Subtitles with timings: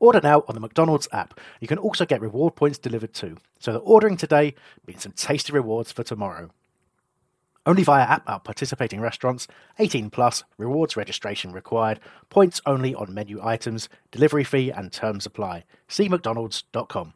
[0.00, 1.38] Order now on the McDonald's app.
[1.60, 4.54] You can also get reward points delivered too, so that ordering today
[4.86, 6.50] means some tasty rewards for tomorrow.
[7.66, 9.46] Only via app at participating restaurants,
[9.78, 12.00] 18 plus, rewards registration required,
[12.30, 15.64] points only on menu items, delivery fee and terms apply.
[15.86, 17.12] See McDonald's.com.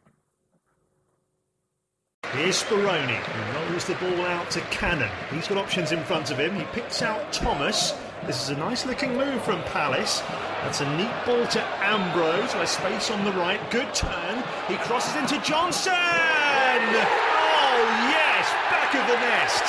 [2.33, 5.09] Here's Speroni, who rolls the ball out to Cannon.
[5.31, 6.55] He's got options in front of him.
[6.55, 7.93] He picks out Thomas.
[8.25, 10.21] This is a nice looking move from Palace.
[10.61, 13.59] That's a neat ball to Ambrose, with space on the right.
[13.69, 14.41] Good turn.
[14.69, 15.91] He crosses into Johnson.
[15.91, 19.65] Oh, yes, back of the nest.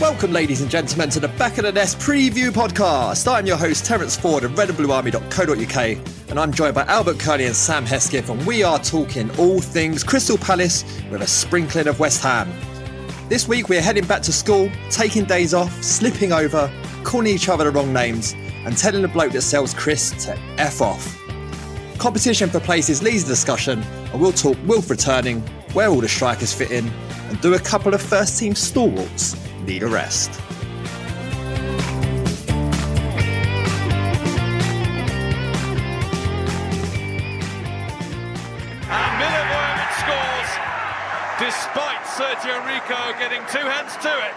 [0.00, 3.32] Welcome, ladies and gentlemen, to the Back of the Nest preview podcast.
[3.32, 7.86] I'm your host, Terence Ford of redandbluearmy.co.uk, and I'm joined by Albert Kearney and Sam
[7.86, 12.52] Hesketh, and we are talking all things Crystal Palace with a sprinkling of West Ham.
[13.28, 16.72] This week we're heading back to school, taking days off, slipping over,
[17.04, 18.32] calling each other the wrong names,
[18.64, 21.14] and telling the bloke that sells Chris to F off.
[21.98, 25.42] Competition for places leads the discussion, and we'll talk Wilf returning,
[25.74, 26.88] where all the strikers fit in,
[27.28, 30.40] and do a couple of first team stalwarts need a rest.
[43.18, 44.34] Getting two hands to it.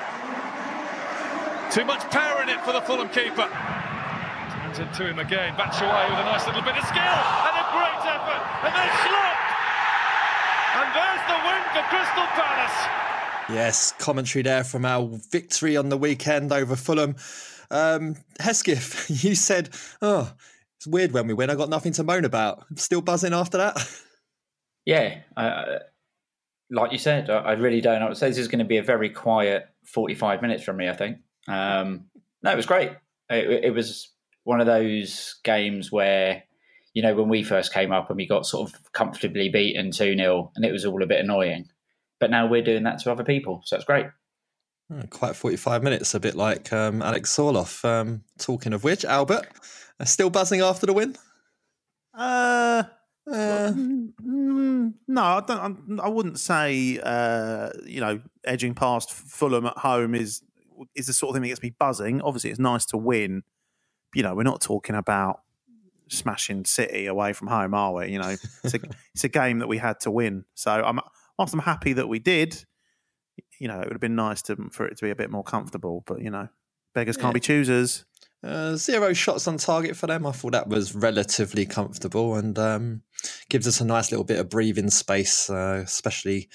[1.71, 3.47] Too much power in it for the Fulham keeper.
[3.47, 5.53] Turns it to him again.
[5.55, 8.43] Batshuayi with a nice little bit of skill and a great effort.
[8.65, 9.39] And then Schlupp.
[10.81, 12.77] And there's the win for Crystal Palace.
[13.49, 17.15] Yes, commentary there from our victory on the weekend over Fulham.
[17.69, 19.69] Um, Hesketh, you said,
[20.01, 20.31] oh,
[20.77, 21.49] it's weird when we win.
[21.49, 22.65] I got nothing to moan about.
[22.75, 23.77] Still buzzing after that?
[24.83, 25.77] Yeah, uh,
[26.71, 28.29] like you said, I, I really don't know what to say.
[28.29, 31.17] This is going to be a very quiet 45 minutes from me, I think.
[31.47, 32.05] Um,
[32.41, 32.91] no, it was great.
[33.29, 34.09] It, it, was
[34.43, 36.43] one of those games where,
[36.93, 40.15] you know, when we first came up and we got sort of comfortably beaten 2
[40.15, 41.67] 0 and it was all a bit annoying.
[42.19, 43.61] But now we're doing that to other people.
[43.65, 44.07] So it's great.
[44.91, 47.83] Oh, quite 45 minutes, a bit like um, Alex Sorloth.
[47.85, 49.47] Um, talking of which, Albert,
[49.99, 51.15] uh, still buzzing after the win?
[52.13, 52.83] Uh,
[53.27, 55.99] uh, mm, no, I don't.
[55.99, 60.41] I wouldn't say uh, you know edging past Fulham at home is
[60.95, 62.21] is the sort of thing that gets me buzzing.
[62.21, 63.43] Obviously, it's nice to win.
[64.15, 65.41] You know, we're not talking about
[66.09, 68.11] smashing City away from home, are we?
[68.11, 68.79] You know, it's a,
[69.13, 70.45] it's a game that we had to win.
[70.55, 70.99] So I'm
[71.37, 72.65] whilst I'm happy that we did.
[73.59, 75.43] You know, it would have been nice to for it to be a bit more
[75.43, 76.49] comfortable, but you know,
[76.95, 77.21] beggars yeah.
[77.21, 78.05] can't be choosers.
[78.43, 80.25] Uh, zero shots on target for them.
[80.25, 83.01] I thought that was relatively comfortable and um,
[83.49, 86.49] gives us a nice little bit of breathing space, uh, especially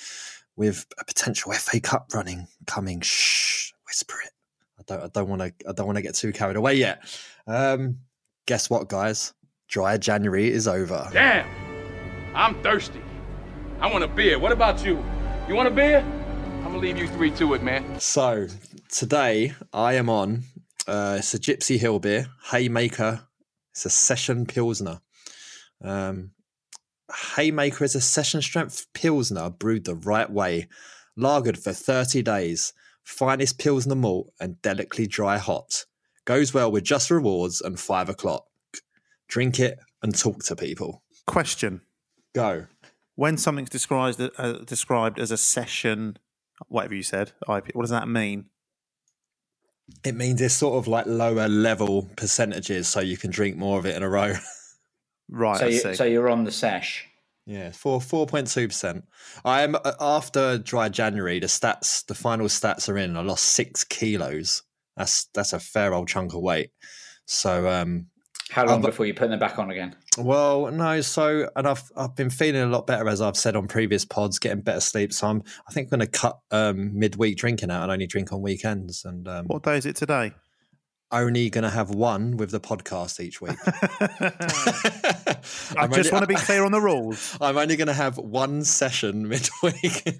[0.56, 3.00] with a potential FA Cup running coming.
[3.02, 4.32] Shh, whisper it.
[4.78, 5.04] I don't.
[5.04, 5.68] I don't want to.
[5.68, 7.04] I don't want to get too carried away yet.
[7.46, 7.98] Um,
[8.46, 9.32] guess what, guys?
[9.68, 11.08] Dry January is over.
[11.12, 11.46] Damn,
[12.34, 13.02] I'm thirsty.
[13.80, 14.38] I want a beer.
[14.38, 15.02] What about you?
[15.48, 15.98] You want a beer?
[15.98, 18.00] I'm gonna leave you three to it, man.
[18.00, 18.48] So
[18.88, 20.42] today I am on
[20.86, 23.26] uh, it's a Gipsy Hill beer, Haymaker.
[23.72, 25.00] It's a session pilsner.
[25.82, 26.30] Um,
[27.36, 30.68] Haymaker is a session strength pilsner brewed the right way,
[31.18, 32.72] lagered for 30 days,
[33.04, 35.86] finest pilsner malt and delicately dry hopped.
[36.24, 38.46] Goes well with just rewards and five o'clock.
[39.28, 41.02] Drink it and talk to people.
[41.26, 41.82] Question.
[42.34, 42.66] Go.
[43.14, 46.18] When something's described uh, described as a session,
[46.68, 48.46] whatever you said, IP, what does that mean?
[50.04, 53.86] It means it's sort of like lower level percentages, so you can drink more of
[53.86, 54.34] it in a row.
[55.30, 55.58] right.
[55.58, 57.06] So, you, so you're on the sesh.
[57.46, 59.04] Yeah, four four point two percent.
[59.44, 61.38] I am uh, after dry January.
[61.38, 63.16] The stats, the final stats are in.
[63.16, 64.62] I lost six kilos.
[64.96, 66.70] That's that's a fair old chunk of weight.
[67.26, 68.06] So um,
[68.50, 69.94] How long I've- before you put them back on again?
[70.18, 71.00] Well, no.
[71.00, 74.38] So, and I've I've been feeling a lot better as I've said on previous pods,
[74.38, 75.12] getting better sleep.
[75.12, 78.32] So I'm I think I'm going to cut um, midweek drinking out and only drink
[78.32, 80.32] on weekends, and um, What day is it today?
[81.12, 83.56] only going to have one with the podcast each week.
[85.76, 87.36] I just only- want to be clear on the rules.
[87.40, 90.18] I'm only going to have one session midweek.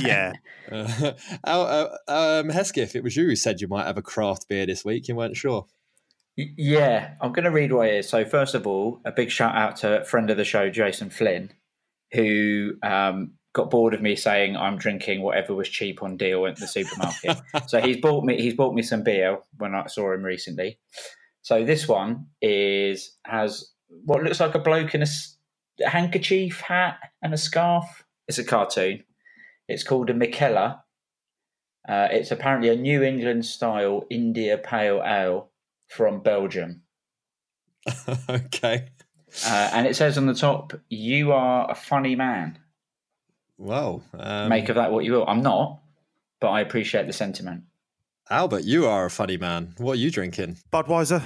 [0.00, 0.32] Yeah.
[0.70, 1.12] Uh,
[1.44, 4.84] uh, um, Hesketh, it was you who said you might have a craft beer this
[4.84, 5.06] week.
[5.06, 5.66] You weren't sure.
[6.36, 8.08] Yeah, I'm going to read what it is.
[8.08, 11.10] So, first of all, a big shout out to a friend of the show, Jason
[11.10, 11.52] Flynn,
[12.12, 16.56] who um, got bored of me saying I'm drinking whatever was cheap on deal at
[16.56, 17.38] the supermarket.
[17.68, 20.78] so he's bought me he's bought me some beer when I saw him recently.
[21.42, 23.72] So this one is has
[24.04, 28.04] what looks like a bloke in a handkerchief, hat, and a scarf.
[28.26, 29.04] It's a cartoon.
[29.68, 30.80] It's called a Mikkeller.
[31.88, 35.50] Uh, it's apparently a New England style India Pale Ale
[35.88, 36.82] from Belgium.
[38.28, 38.88] okay.
[39.46, 42.58] Uh, and it says on the top, "You are a funny man."
[43.58, 45.28] Well, um, Make of that what you will.
[45.28, 45.80] I'm not,
[46.40, 47.64] but I appreciate the sentiment.
[48.30, 49.74] Albert, you are a funny man.
[49.76, 50.56] What are you drinking?
[50.72, 51.22] Budweiser.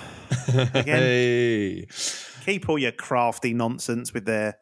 [0.75, 0.85] Again.
[0.85, 1.87] Hey.
[2.45, 4.59] Keep all your crafty nonsense with their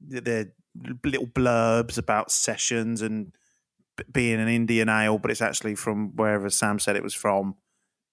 [0.00, 0.52] their
[1.04, 3.32] little blurbs about sessions and
[4.10, 7.56] being an Indian ale, but it's actually from wherever Sam said it was from.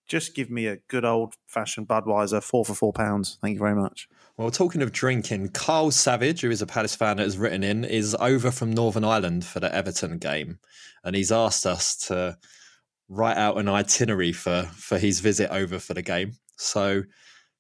[0.10, 3.38] Just give me a good old fashioned Budweiser, four for four pounds.
[3.42, 4.10] Thank you very much.
[4.38, 7.86] Well, talking of drinking, Carl Savage, who is a Palace fan that has written in,
[7.86, 10.58] is over from Northern Ireland for the Everton game.
[11.04, 12.40] And he's asked us to
[13.08, 16.34] write out an itinerary for, for his visit over for the game.
[16.58, 17.04] So,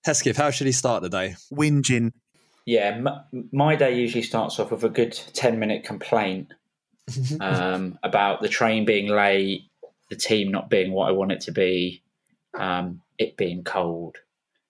[0.03, 1.35] Hesketh, how should he start the day?
[1.53, 2.13] Whinging.
[2.65, 3.01] Yeah,
[3.33, 6.51] m- my day usually starts off with a good 10 minute complaint
[7.41, 9.69] um, about the train being late,
[10.09, 12.01] the team not being what I want it to be,
[12.57, 14.17] um, it being cold.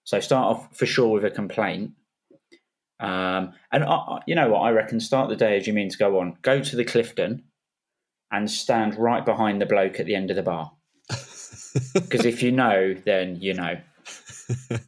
[0.04, 1.92] So start off for sure with a complaint.
[2.98, 4.60] Um, and I, you know what?
[4.60, 6.36] I reckon start the day as you mean to go on.
[6.42, 7.44] Go to the Clifton
[8.30, 10.72] and stand right behind the bloke at the end of the bar.
[11.94, 13.76] Because if you know, then you know.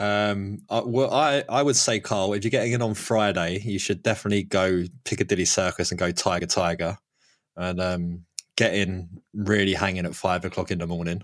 [0.00, 3.78] Um, I, well, I, I would say, Carl, if you're getting in on Friday, you
[3.78, 6.96] should definitely go Piccadilly Circus and go Tiger Tiger
[7.54, 8.24] and um,
[8.56, 11.22] get in really hanging at five o'clock in the morning.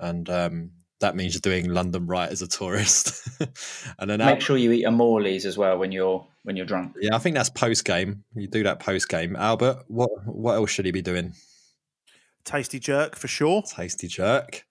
[0.00, 3.28] And um, that means you're doing London right as a tourist.
[3.98, 6.66] and then Make out, sure you eat a Morley's as well when you're when you're
[6.66, 6.94] drunk.
[7.00, 8.24] yeah, I think that's post game.
[8.34, 9.36] You do that post game.
[9.36, 11.34] Albert, what what else should he be doing?
[12.44, 13.62] Tasty jerk for sure.
[13.62, 14.64] Tasty jerk.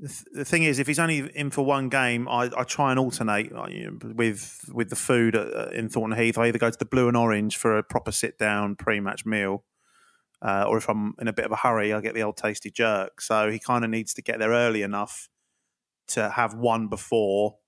[0.00, 2.90] The, th- the thing is, if he's only in for one game, I, I try
[2.90, 6.36] and alternate uh, you know, with with the food at, in Thornton Heath.
[6.38, 9.24] I either go to the Blue and Orange for a proper sit down pre match
[9.24, 9.64] meal,
[10.42, 12.70] uh, or if I'm in a bit of a hurry, I get the old tasty
[12.70, 13.20] jerk.
[13.20, 15.28] So he kind of needs to get there early enough
[16.08, 17.58] to have one before,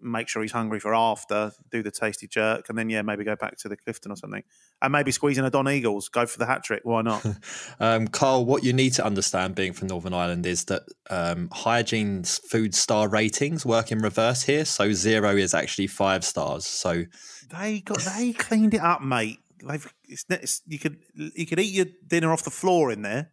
[0.00, 3.36] make sure he's hungry for after, do the tasty jerk, and then yeah, maybe go
[3.36, 4.42] back to the Clifton or something,
[4.82, 6.80] and maybe squeeze in a Don Eagles, go for the hat trick.
[6.84, 7.24] Why not?
[7.80, 12.38] Um, Carl, what you need to understand being from Northern Ireland is that um, hygiene's
[12.38, 14.64] food star ratings work in reverse here.
[14.64, 16.64] So zero is actually five stars.
[16.64, 17.04] So
[17.50, 19.40] They got they cleaned it up, mate.
[19.66, 23.30] They've it's, it's you could you could eat your dinner off the floor in there.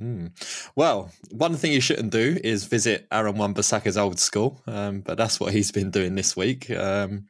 [0.00, 0.32] Mm.
[0.74, 5.38] Well, one thing you shouldn't do is visit Aaron Wan-Bissaka's old school, um, but that's
[5.38, 6.70] what he's been doing this week.
[6.70, 7.28] Um,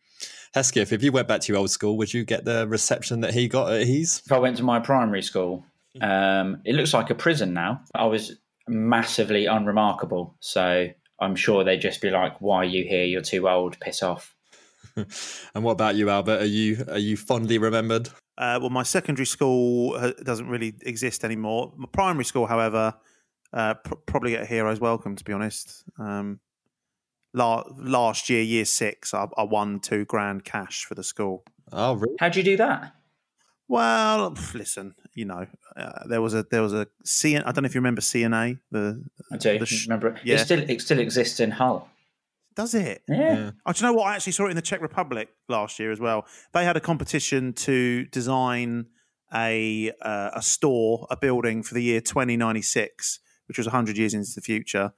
[0.55, 3.35] Hesketh, if you went back to your old school, would you get the reception that
[3.35, 4.23] he got at his?
[4.25, 5.67] If I went to my primary school,
[6.01, 7.83] um, it looks like a prison now.
[7.95, 10.89] I was massively unremarkable, so
[11.21, 13.05] I'm sure they'd just be like, "Why are you here?
[13.05, 13.79] You're too old.
[13.81, 14.36] Piss off."
[15.55, 16.41] And what about you, Albert?
[16.41, 18.09] Are you are you fondly remembered?
[18.39, 21.73] Uh, well, my secondary school uh, doesn't really exist anymore.
[21.77, 22.95] My primary school, however,
[23.53, 25.17] uh, pr- probably get a hero's welcome.
[25.17, 26.41] To be honest, um,
[27.33, 31.45] la- last year, year six, I, I won two grand cash for the school.
[31.73, 32.17] Oh, really?
[32.21, 32.95] How'd you do that?
[33.69, 37.43] Well, listen, you know, uh, there was a there was a CN.
[37.45, 38.59] I don't know if you remember C&A.
[38.71, 40.09] The I do the sh- remember.
[40.09, 40.37] It yeah.
[40.37, 41.89] still it still exists in Hull.
[42.57, 43.03] Does it?
[43.07, 43.51] Yeah.
[43.67, 44.07] Oh, do you know what?
[44.07, 46.27] I actually saw it in the Czech Republic last year as well.
[46.55, 48.87] They had a competition to design
[49.33, 54.31] a uh, a store, a building for the year 2096, which was 100 years into
[54.35, 54.93] the future.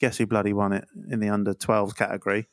[0.00, 2.46] Guess who bloody won it in the under 12 category?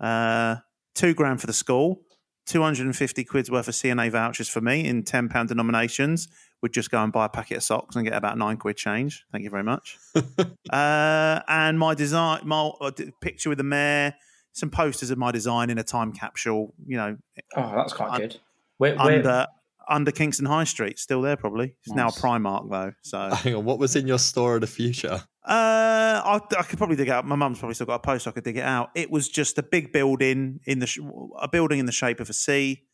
[0.00, 0.56] Uh,
[0.94, 2.00] two grand for the school,
[2.46, 6.28] 250 quid's worth of C&A vouchers for me in £10 denominations.
[6.62, 9.24] Would just go and buy a packet of socks and get about nine quid change.
[9.32, 9.98] Thank you very much.
[10.70, 14.14] uh, and my design, my uh, picture with the mayor,
[14.52, 16.72] some posters of my design in a time capsule.
[16.86, 17.16] You know,
[17.56, 18.36] Oh, that's quite Un- good.
[18.78, 19.46] Where, where, under
[19.88, 21.74] under Kingston High Street, still there probably.
[21.84, 22.20] It's now a Nice.
[22.20, 22.92] Primark though.
[23.02, 25.22] So uh, Hang on, what was in your store of the future?
[25.44, 27.26] I, I could probably dig out.
[27.26, 28.28] My mum's probably still got a post.
[28.28, 28.90] I could dig it out.
[28.94, 31.00] It was just a big building in the sh-
[31.40, 32.84] a building in the shape of a C,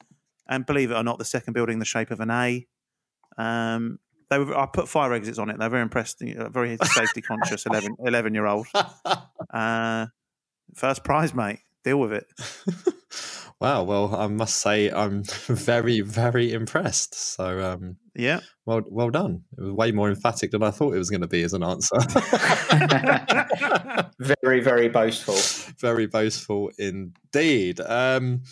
[0.49, 2.67] and believe it or not, the second building in the shape of an A.
[3.39, 3.99] Um,
[4.31, 4.55] they were.
[4.57, 5.59] I put fire exits on it.
[5.59, 6.21] They're very impressed.
[6.21, 8.67] Very safety conscious 11, 11 year old.
[9.51, 10.07] Uh,
[10.75, 11.61] first prize, mate.
[11.85, 12.27] Deal with it.
[13.61, 17.17] Wow, well, I must say I'm very, very impressed.
[17.17, 18.39] So, um, Yeah.
[18.67, 19.43] well, well done.
[19.59, 21.65] It was way more emphatic than I thought it was going to be as an
[21.65, 21.97] answer.
[24.21, 25.37] Very, very boastful.
[25.81, 27.81] very boastful indeed.
[27.81, 28.43] Um,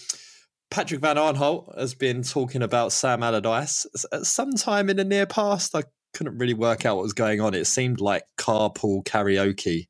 [0.71, 5.27] Patrick Van Aanholt has been talking about Sam Allardyce at some time in the near
[5.27, 5.75] past.
[5.75, 7.55] I couldn't really work out what was going on.
[7.55, 9.87] It seemed like carpool karaoke,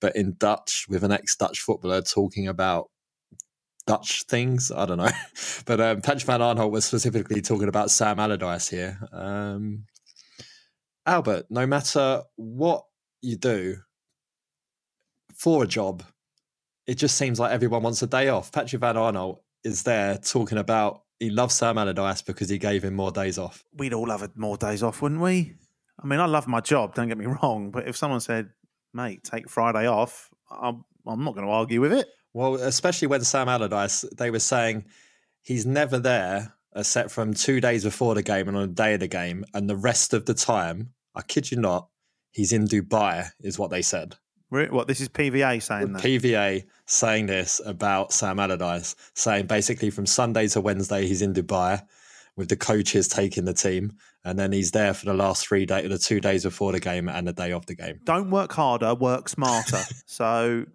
[0.00, 2.90] but in Dutch with an ex-Dutch footballer talking about
[3.86, 4.70] Dutch things.
[4.70, 5.10] I don't know.
[5.66, 8.98] But um, Patrick Van Aanholt was specifically talking about Sam Allardyce here.
[9.12, 9.84] Um,
[11.06, 12.84] Albert, no matter what
[13.22, 13.76] you do
[15.34, 16.02] for a job,
[16.86, 18.52] it just seems like everyone wants a day off.
[18.52, 22.94] Patrick Van Aanholt is there talking about he loves Sam Allardyce because he gave him
[22.94, 23.62] more days off.
[23.76, 25.54] We'd all have more days off, wouldn't we?
[26.02, 26.94] I mean, I love my job.
[26.94, 28.50] Don't get me wrong, but if someone said,
[28.94, 32.08] "Mate, take Friday off," I'm, I'm not going to argue with it.
[32.32, 34.86] Well, especially when Sam Allardyce, they were saying
[35.42, 39.00] he's never there except from two days before the game and on the day of
[39.00, 41.88] the game, and the rest of the time, I kid you not,
[42.30, 44.16] he's in Dubai, is what they said.
[44.50, 46.02] What this is PVA saying that.
[46.02, 51.82] PVA saying this about Sam Allardyce, saying basically from Sunday to Wednesday he's in Dubai
[52.36, 53.92] with the coaches taking the team,
[54.24, 57.08] and then he's there for the last three days, the two days before the game
[57.08, 58.00] and the day of the game.
[58.04, 59.80] Don't work harder, work smarter.
[60.06, 60.66] so,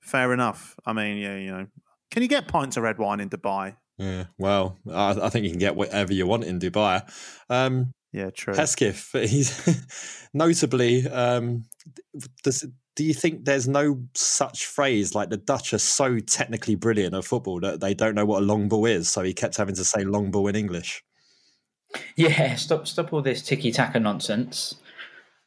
[0.00, 0.76] fair enough.
[0.84, 1.66] I mean, yeah, you know,
[2.10, 3.76] can you get pints of red wine in Dubai?
[3.96, 7.08] Yeah, well, I, I think you can get whatever you want in Dubai.
[7.48, 8.54] Um, Yeah, true.
[8.54, 11.08] Hesketh, he's notably.
[11.08, 11.64] Um,
[12.42, 12.66] does,
[12.96, 17.24] do you think there's no such phrase like the Dutch are so technically brilliant at
[17.24, 19.08] football that they don't know what a long ball is?
[19.08, 21.02] So he kept having to say long ball in English.
[22.16, 24.76] Yeah, stop stop all this ticky taka nonsense.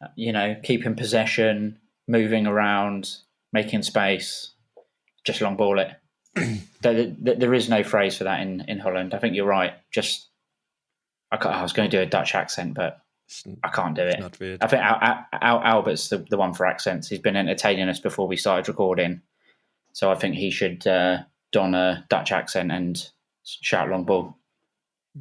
[0.02, 3.18] Uh, You know, keeping possession, moving around,
[3.54, 4.54] making space.
[5.26, 5.92] Just long ball it.
[6.82, 9.14] there, there, there is no phrase for that in, in Holland.
[9.14, 9.74] I think you're right.
[9.92, 10.30] Just
[11.32, 13.00] I, I was going to do a Dutch accent, but
[13.64, 14.20] I can't do it.
[14.20, 14.64] not weird.
[14.64, 17.10] I think Al, Al, Al, Albert's the, the one for accents.
[17.10, 19.22] He's been entertaining us before we started recording,
[19.94, 21.20] so I think he should uh,
[21.52, 23.10] don a Dutch accent and
[23.44, 24.38] shout long ball.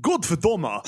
[0.01, 0.83] Godverdomme.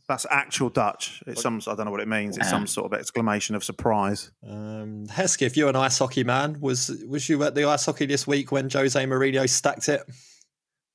[0.08, 1.22] That's actual Dutch.
[1.26, 1.60] It's some.
[1.66, 2.38] I don't know what it means.
[2.38, 4.30] It's some sort of exclamation of surprise.
[4.46, 6.60] Um, if you're an ice hockey man.
[6.60, 10.02] Was was you at the ice hockey this week when Jose Mourinho stacked it?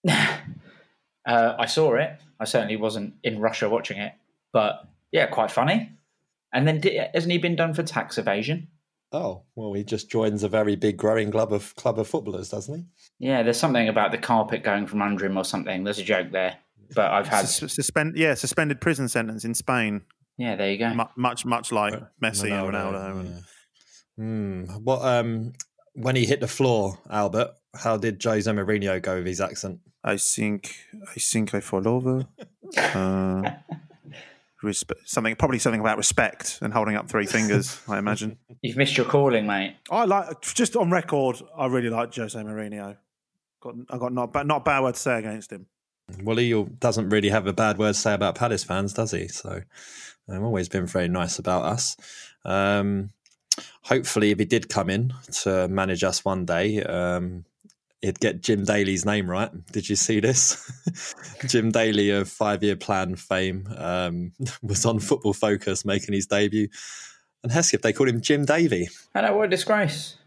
[1.26, 2.20] Uh, I saw it.
[2.38, 4.12] I certainly wasn't in Russia watching it,
[4.52, 5.92] but yeah, quite funny.
[6.52, 6.82] And then
[7.14, 8.68] hasn't he been done for tax evasion?
[9.14, 12.76] Oh well, he just joins a very big growing club of club of footballers, doesn't
[12.76, 13.28] he?
[13.28, 15.84] Yeah, there's something about the carpet going from under him or something.
[15.86, 16.58] There's a joke there,
[16.96, 18.18] but I've had Sus- suspend.
[18.18, 20.02] Yeah, suspended prison sentence in Spain.
[20.38, 20.56] yeah.
[20.56, 20.94] There you go.
[20.94, 21.94] Mu- much, much like
[22.24, 23.20] Messi and Ronaldo, Ronaldo.
[23.20, 23.44] And,
[24.16, 24.66] Hmm.
[24.84, 25.54] What um
[25.94, 27.52] when he hit the floor, Albert?
[27.76, 29.80] How did Jose Mourinho go with his accent?
[30.04, 30.76] I think.
[31.10, 32.28] I think I fall over.
[32.78, 33.52] Uh,
[34.64, 37.82] respe- something probably something about respect and holding up three fingers.
[37.88, 38.38] I imagine.
[38.62, 39.76] You've missed your calling, mate.
[39.92, 41.42] I like just on record.
[41.56, 42.98] I really like Jose Mourinho.
[43.62, 45.68] Got I got not ba- not a bad word to say against him.
[46.22, 49.28] Well, he doesn't really have a bad word to say about Palace fans, does he?
[49.28, 49.62] So
[50.30, 51.96] I've always been very nice about us.
[52.46, 53.12] Um,
[53.84, 57.46] hopefully, if he did come in to manage us one day, um,
[58.04, 59.50] he'd get Jim Daly's name right.
[59.72, 60.72] Did you see this?
[61.48, 64.32] Jim Daly of Five Year Plan fame um,
[64.62, 66.68] was on Football Focus making his debut.
[67.42, 68.88] And Hesketh, they called him Jim Davy.
[69.16, 70.18] I know what a disgrace.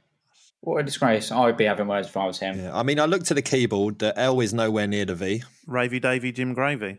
[0.61, 1.31] What a disgrace.
[1.31, 2.59] I would be having words if I was him.
[2.59, 4.01] Yeah, I mean, I looked at the keyboard.
[4.01, 5.43] The L is nowhere near the V.
[5.69, 6.99] Ravy Davy Jim Gravy.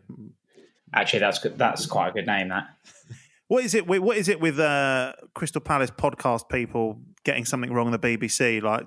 [0.93, 1.57] Actually, that's good.
[1.57, 2.49] That's quite a good name.
[2.49, 2.69] That.
[3.49, 3.87] What is it?
[3.87, 7.99] with- What is it with uh, Crystal Palace podcast people getting something wrong on the
[7.99, 8.61] BBC?
[8.61, 8.85] Like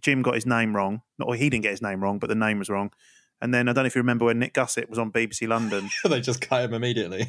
[0.00, 2.34] Jim got his name wrong, not or he didn't get his name wrong, but the
[2.34, 2.90] name was wrong.
[3.40, 5.90] And then I don't know if you remember when Nick Gussett was on BBC London.
[6.04, 7.28] they just cut him immediately.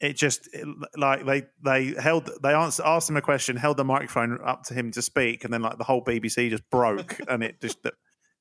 [0.00, 3.84] It just it, like they they held they answer, asked him a question, held the
[3.84, 7.42] microphone up to him to speak, and then like the whole BBC just broke, and
[7.42, 7.78] it just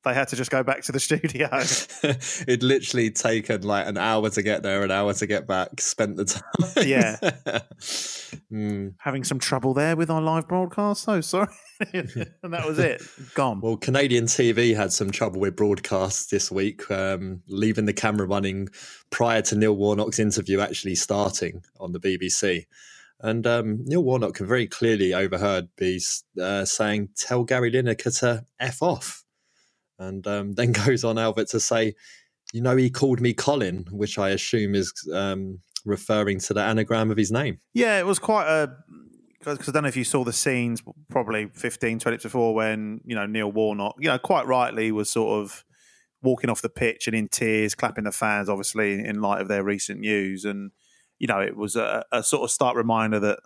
[0.04, 1.50] they had to just go back to the studio.
[2.48, 5.80] It'd literally taken like an hour to get there, an hour to get back.
[5.82, 6.88] Spent the time.
[6.88, 7.18] Yeah.
[8.52, 8.96] Mm.
[9.00, 11.04] Having some trouble there with our live broadcast.
[11.04, 11.48] So sorry.
[11.94, 13.02] and that was it.
[13.34, 13.60] Gone.
[13.62, 18.70] Well, Canadian TV had some trouble with broadcasts this week, um, leaving the camera running
[19.10, 22.66] prior to Neil Warnock's interview actually starting on the BBC.
[23.20, 26.02] And um, Neil Warnock can very clearly overheard be
[26.42, 29.23] uh, saying, "Tell Gary Lineker to f off,"
[30.00, 31.96] and um, then goes on Albert to say,
[32.54, 37.12] "You know, he called me Colin," which I assume is um, referring to the anagram
[37.12, 37.60] of his name.
[37.74, 38.76] Yeah, it was quite a
[39.46, 43.02] because I don't know if you saw the scenes probably 15, 20 minutes before when,
[43.06, 45.66] you know, Neil Warnock, you know, quite rightly was sort of
[46.22, 49.64] walking off the pitch and in tears, clapping the fans, obviously, in light of their
[49.64, 50.46] recent news.
[50.46, 50.72] And,
[51.20, 53.40] you know, it was a, a sort of stark reminder that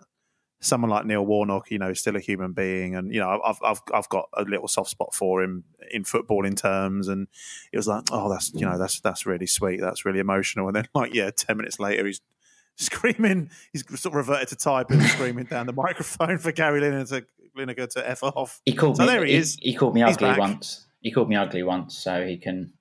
[0.60, 2.96] someone like Neil Warnock, you know, is still a human being.
[2.96, 6.56] And, you know, I've, I've, I've got a little soft spot for him in footballing
[6.56, 7.08] terms.
[7.08, 7.28] And
[7.72, 9.80] it was like, oh, that's, you know, that's, that's really sweet.
[9.80, 10.66] That's really emotional.
[10.66, 12.20] And then, like, yeah, 10 minutes later, he's,
[12.78, 13.50] screaming.
[13.72, 17.26] He's sort of reverted to type and screaming down the microphone for Gary Lineker to,
[17.56, 18.60] Lineker to f off.
[18.64, 19.08] He called so me.
[19.08, 19.58] there he, he, is.
[19.60, 20.38] He called me He's ugly back.
[20.38, 20.86] once.
[21.00, 22.72] He called me ugly once, so he can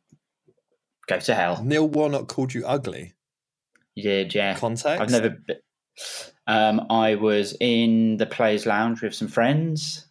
[1.07, 1.63] go to hell.
[1.63, 3.13] Neil Warnock called you ugly.
[3.95, 4.55] He did, yeah.
[4.57, 5.01] Context?
[5.01, 5.31] I've never.
[5.31, 5.55] be-
[6.47, 10.07] Um, I was in the players' lounge with some friends,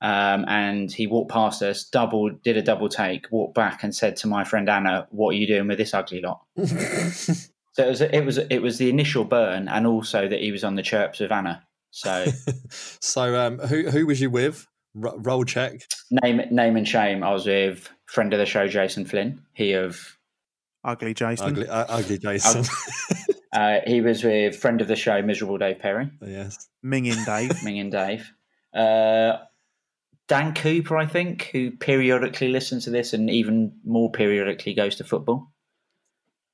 [0.00, 4.16] um, and he walked past us, double did a double take, walked back, and said
[4.18, 8.00] to my friend Anna, "What are you doing with this ugly lot?" so it was
[8.00, 11.20] it was it was the initial burn, and also that he was on the chirps
[11.20, 11.62] with Anna.
[11.90, 12.26] So
[13.00, 14.66] So, um, who who was you with?
[15.02, 15.82] R- roll check.
[16.10, 17.22] name name and shame.
[17.22, 19.42] I was with friend of the show, Jason Flynn.
[19.54, 20.16] He of
[20.84, 21.46] Ugly Jason.
[21.46, 22.64] Ugly, uh, ugly Jason.
[23.52, 26.10] uh, he was with friend of the show, miserable Dave Perry.
[26.24, 26.68] yes.
[26.84, 27.62] Minging Dave.
[27.64, 28.32] Ming and Dave.
[28.74, 29.38] Uh,
[30.28, 35.04] Dan Cooper, I think, who periodically listens to this and even more periodically goes to
[35.04, 35.50] football.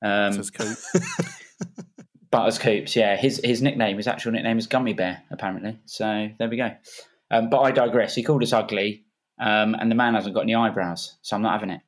[0.01, 0.77] Um, Says Coop.
[2.31, 3.15] Butters Coops, yeah.
[3.15, 5.79] His his nickname, his actual nickname is Gummy Bear, apparently.
[5.85, 6.71] So there we go.
[7.31, 8.15] Um, but I digress.
[8.15, 9.05] He called us ugly,
[9.39, 11.81] um, and the man hasn't got any eyebrows, so I'm not having it.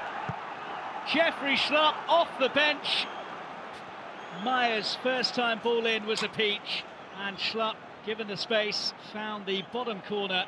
[1.12, 3.06] Jeffrey Schlupp off the bench.
[4.44, 6.84] Meyer's first time ball in was a peach,
[7.18, 7.74] and Schlupp,
[8.06, 10.46] given the space, found the bottom corner.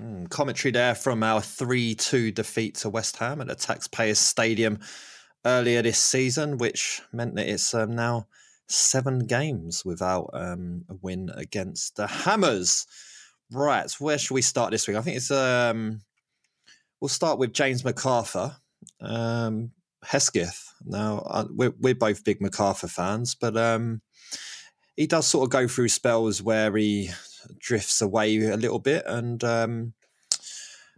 [0.00, 4.78] Mm, commentary there from our 3 2 defeat to West Ham at the Taxpayers Stadium
[5.44, 8.26] earlier this season, which meant that it's um, now
[8.68, 12.86] seven games without um, a win against the Hammers.
[13.52, 14.96] Right, where should we start this week?
[14.96, 16.02] I think it's um,
[17.00, 18.56] we'll start with James McArthur,
[19.00, 19.72] um,
[20.04, 20.72] Hesketh.
[20.84, 24.02] Now uh, we're we're both big McArthur fans, but um,
[24.96, 27.10] he does sort of go through spells where he
[27.58, 29.94] drifts away a little bit, and um,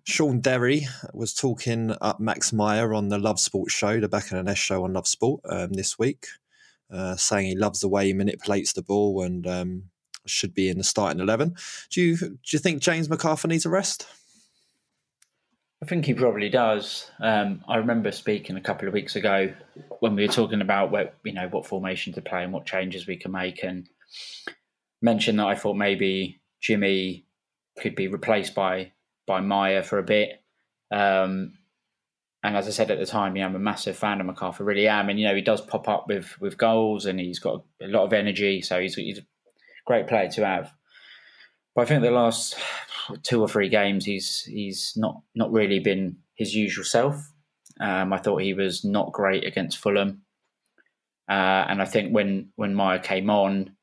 [0.04, 4.42] Sean Derry was talking up Max Meyer on the Love Sport show, the Back the
[4.42, 6.26] Nest show on Love Sport um, this week,
[6.90, 9.84] uh, saying he loves the way he manipulates the ball and um,
[10.26, 11.54] should be in the starting eleven.
[11.90, 14.06] Do you do you think James McArthur needs a rest?
[15.82, 17.10] I think he probably does.
[17.20, 19.52] Um, I remember speaking a couple of weeks ago
[19.98, 23.06] when we were talking about what you know what formation to play and what changes
[23.06, 23.88] we can make, and
[25.00, 27.26] mentioned that I thought maybe Jimmy
[27.78, 28.91] could be replaced by
[29.26, 30.42] by Meyer for a bit.
[30.90, 31.54] Um,
[32.44, 34.88] and as I said at the time, know, I'm a massive fan of McArthur, really
[34.88, 35.08] am.
[35.08, 38.04] And you know, he does pop up with with goals, and he's got a lot
[38.04, 39.26] of energy, so he's he's a
[39.86, 40.72] great player to have.
[41.74, 42.56] But I think the last
[43.22, 47.30] two or three games, he's he's not not really been his usual self.
[47.80, 50.22] Um, I thought he was not great against Fulham,
[51.28, 53.76] uh, and I think when when Meyer came on,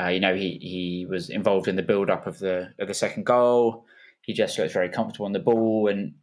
[0.00, 2.94] uh, you know, he he was involved in the build up of the of the
[2.94, 3.84] second goal.
[4.22, 6.14] He just looks very comfortable on the ball, and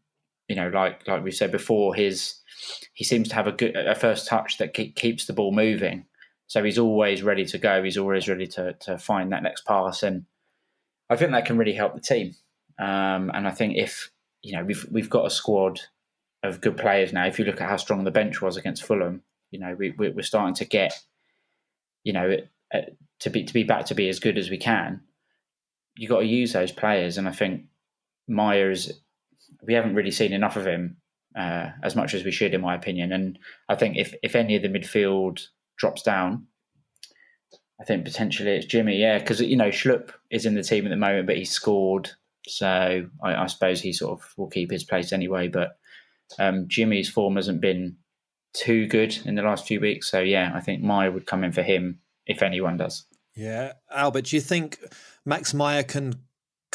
[0.47, 2.41] you know, like like we said before, his
[2.93, 6.05] he seems to have a good a first touch that keeps the ball moving.
[6.47, 7.83] So he's always ready to go.
[7.83, 10.25] He's always ready to to find that next pass, and
[11.09, 12.35] I think that can really help the team.
[12.79, 15.79] Um, and I think if you know we've we've got a squad
[16.43, 17.27] of good players now.
[17.27, 20.23] If you look at how strong the bench was against Fulham, you know we, we're
[20.23, 20.93] starting to get
[22.03, 22.38] you know
[23.19, 25.01] to be to be back to be as good as we can.
[25.95, 27.65] You got to use those players, and I think
[28.29, 29.01] Myers
[29.63, 30.97] we haven't really seen enough of him
[31.35, 33.11] uh, as much as we should, in my opinion.
[33.11, 35.41] And I think if if any of the midfield
[35.77, 36.47] drops down,
[37.79, 38.97] I think potentially it's Jimmy.
[38.97, 42.11] Yeah, because you know Schlupp is in the team at the moment, but he scored,
[42.47, 45.47] so I, I, suppose he sort of will keep his place anyway.
[45.47, 45.77] But
[46.37, 47.97] um, Jimmy's form hasn't been
[48.53, 51.51] too good in the last few weeks, so yeah, I think Meyer would come in
[51.51, 53.05] for him if anyone does.
[53.35, 54.79] Yeah, Albert, do you think
[55.25, 56.15] Max Meyer can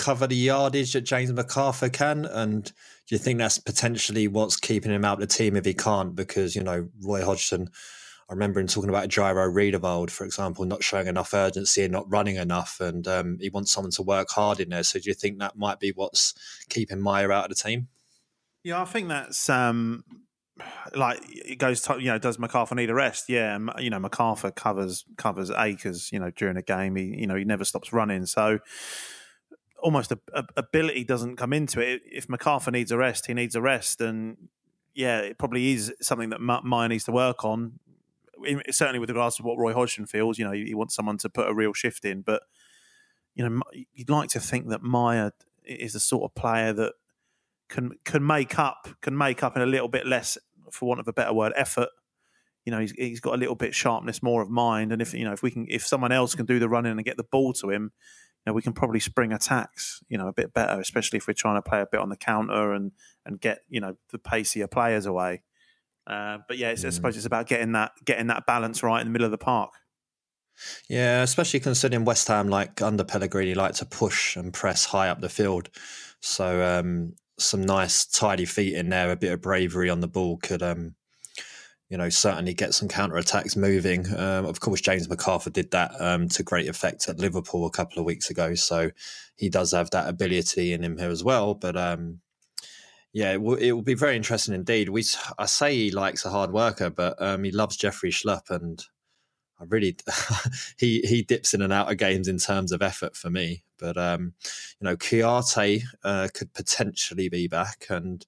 [0.04, 2.26] cover the yardage that James McArthur can?
[2.26, 5.72] And do you think that's potentially what's keeping him out of the team if he
[5.72, 6.14] can't?
[6.14, 7.70] Because, you know, Roy Hodgson,
[8.28, 12.10] I remember him talking about Jairo Riedewald, for example, not showing enough urgency and not
[12.10, 12.80] running enough.
[12.80, 14.82] And um, he wants someone to work hard in there.
[14.82, 16.34] So do you think that might be what's
[16.68, 17.88] keeping Meyer out of the team?
[18.62, 20.04] Yeah, I think that's um,
[20.94, 21.80] like it goes.
[21.82, 23.28] To, you know, does McArthur need a rest?
[23.28, 26.10] Yeah, you know, McArthur covers covers acres.
[26.10, 28.24] You know, during a game, he you know he never stops running.
[28.24, 28.60] So
[29.84, 32.00] almost a, a, ability doesn't come into it.
[32.10, 34.48] If McArthur needs a rest, he needs a rest, and
[34.94, 37.78] yeah, it probably is something that Meyer needs to work on.
[38.70, 41.48] certainly, with regards to what Roy Hodgson feels, you know, he wants someone to put
[41.48, 42.22] a real shift in.
[42.22, 42.42] But
[43.34, 43.60] you know,
[43.92, 45.32] you'd like to think that Meyer
[45.64, 46.94] is the sort of player that
[47.68, 50.38] can can make up can make up in a little bit less,
[50.72, 51.90] for want of a better word, effort.
[52.64, 55.24] You know, he's he's got a little bit sharpness, more of mind, and if you
[55.24, 57.52] know if we can if someone else can do the running and get the ball
[57.54, 57.92] to him,
[58.44, 61.34] you know, we can probably spring attacks, you know, a bit better, especially if we're
[61.34, 62.92] trying to play a bit on the counter and
[63.24, 65.42] and get you know the pacier players away.
[66.06, 66.86] Uh, but yeah, mm.
[66.86, 69.38] I suppose it's about getting that getting that balance right in the middle of the
[69.38, 69.72] park.
[70.88, 75.20] Yeah, especially considering West Ham, like under Pellegrini, like to push and press high up
[75.20, 75.70] the field.
[76.20, 80.36] So um, some nice tidy feet in there, a bit of bravery on the ball
[80.36, 80.94] could um,
[81.94, 84.04] you know, certainly get some counter attacks moving.
[84.16, 88.00] Um, of course, James McArthur did that um, to great effect at Liverpool a couple
[88.00, 88.90] of weeks ago, so
[89.36, 91.54] he does have that ability in him here as well.
[91.54, 92.18] But um,
[93.12, 94.88] yeah, it will, it will, be very interesting indeed.
[94.88, 95.04] We,
[95.38, 98.84] I say he likes a hard worker, but um, he loves Jeffrey Schlupp, and
[99.60, 99.96] I really
[100.76, 103.62] he he dips in and out of games in terms of effort for me.
[103.78, 104.32] But um,
[104.80, 108.26] you know, Kouyaté uh, could potentially be back, and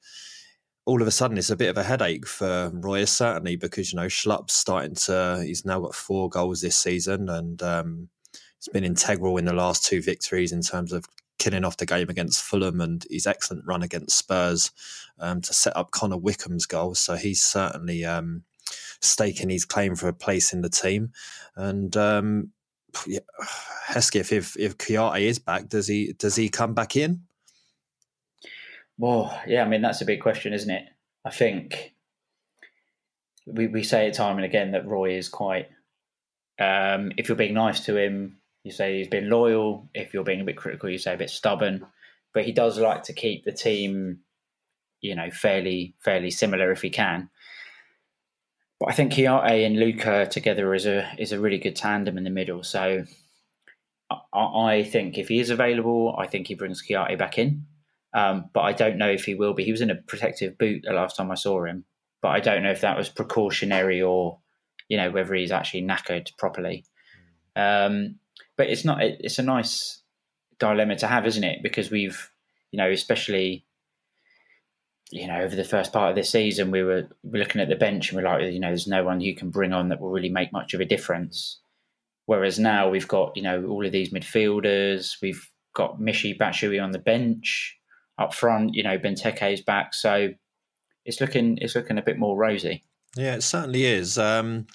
[0.87, 3.97] all of a sudden it's a bit of a headache for Roy, certainly because you
[3.99, 5.43] know Schlupp's starting to.
[5.45, 8.09] He's now got four goals this season, and um,
[8.57, 11.05] it's been integral in the last two victories in terms of
[11.39, 14.71] killing off the game against Fulham and his excellent run against Spurs
[15.19, 16.95] um, to set up Connor Wickham's goal.
[16.95, 18.45] So he's certainly um,
[19.01, 21.13] staking his claim for a place in the team.
[21.57, 22.53] And um,
[23.09, 23.21] yeah,
[23.87, 27.23] Hesketh, if if Kouyaté is back, does he does he come back in?
[28.99, 30.85] Well, yeah, I mean that's a big question, isn't it?
[31.25, 31.95] I think
[33.47, 35.69] we we say it time and again that Roy is quite.
[36.59, 39.89] Um, if you're being nice to him, you say he's been loyal.
[39.95, 41.87] If you're being a bit critical, you say a bit stubborn.
[42.33, 44.21] But he does like to keep the team,
[45.01, 47.29] you know, fairly fairly similar if he can.
[48.81, 52.25] But I think Kouyaté and Luka together is a is a really good tandem in
[52.25, 52.63] the middle.
[52.63, 53.05] So
[54.11, 57.67] I, I think if he is available, I think he brings Kouyaté back in.
[58.17, 59.63] Um, but I don't know if he will be.
[59.63, 61.85] He was in a protective boot the last time I saw him,
[62.23, 64.39] but I don't know if that was precautionary or,
[64.89, 66.87] you know, whether he's actually knackered properly.
[67.55, 68.15] Um,
[68.57, 69.03] but it's not.
[69.03, 70.01] It's a nice
[70.59, 71.63] dilemma to have, isn't it?
[71.63, 72.31] Because we've,
[72.71, 73.67] you know, especially,
[75.11, 78.11] you know, over the first part of this season, we were, looking at the bench
[78.11, 80.31] and we're like, you know, there's no one you can bring on that will really
[80.31, 81.61] make much of a difference.
[82.25, 85.17] Whereas now we've got, you know, all of these midfielders.
[85.21, 87.77] We've got Michy Batshuayi on the bench
[88.19, 88.75] up front.
[88.75, 90.31] You know, Benteke is back, so
[91.05, 92.85] it's looking it's looking a bit more rosy.
[93.17, 94.19] Yeah, it certainly is.
[94.19, 94.67] Um,